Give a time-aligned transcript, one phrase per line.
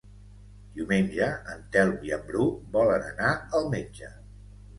[0.77, 2.47] Diumenge en Telm i en Bru
[2.79, 4.11] volen anar al metge.